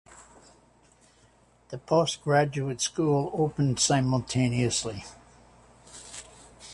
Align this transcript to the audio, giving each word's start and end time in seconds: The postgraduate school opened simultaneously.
The 1.69 1.77
postgraduate 1.77 2.81
school 2.81 3.29
opened 3.35 3.79
simultaneously. 3.79 5.03